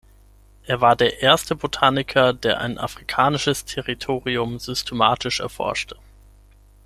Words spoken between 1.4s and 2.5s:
Botaniker,